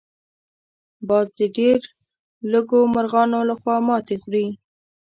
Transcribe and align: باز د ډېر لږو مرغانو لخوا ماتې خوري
باز 1.07 1.27
د 1.37 1.39
ډېر 1.57 1.79
لږو 2.51 2.79
مرغانو 2.95 3.39
لخوا 3.49 3.75
ماتې 3.87 4.15
خوري 4.21 4.47